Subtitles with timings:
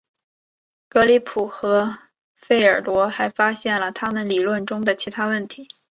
[0.89, 1.99] 格里普和
[2.33, 5.67] 费尔罗还发现了他们理论中的其他问题。